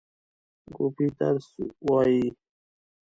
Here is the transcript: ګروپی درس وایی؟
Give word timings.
ګروپی 0.73 1.07
درس 1.19 1.49
وایی؟ 1.87 2.23